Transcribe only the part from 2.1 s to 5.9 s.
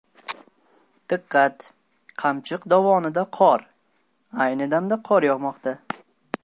Qamchiq dovonida qor ayni damda qor yog‘moqda